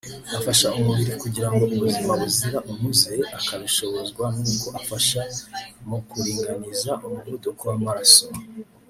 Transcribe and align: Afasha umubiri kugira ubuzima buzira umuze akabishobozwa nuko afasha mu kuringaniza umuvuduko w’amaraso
Afasha 0.37 0.67
umubiri 0.79 1.11
kugira 1.21 1.47
ubuzima 1.75 2.11
buzira 2.21 2.57
umuze 2.71 3.13
akabishobozwa 3.37 4.25
nuko 4.39 4.67
afasha 4.79 5.21
mu 5.87 5.97
kuringaniza 6.09 6.91
umuvuduko 7.05 7.61
w’amaraso 7.71 8.25